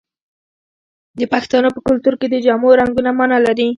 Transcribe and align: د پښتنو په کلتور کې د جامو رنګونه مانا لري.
د 1.19 1.21
پښتنو 1.33 1.67
په 1.75 1.79
کلتور 1.87 2.13
کې 2.19 2.27
د 2.29 2.35
جامو 2.45 2.69
رنګونه 2.79 3.11
مانا 3.19 3.37
لري. 3.47 3.67